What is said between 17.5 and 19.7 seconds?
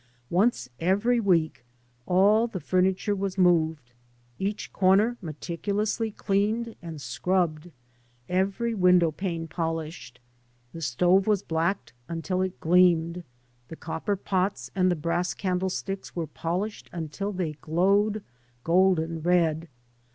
glowed golden red.